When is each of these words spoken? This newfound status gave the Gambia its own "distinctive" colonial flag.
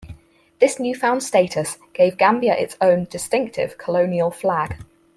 This 0.57 0.79
newfound 0.79 1.21
status 1.21 1.77
gave 1.93 2.13
the 2.13 2.17
Gambia 2.17 2.55
its 2.57 2.75
own 2.81 3.05
"distinctive" 3.05 3.77
colonial 3.77 4.31
flag. 4.31 4.77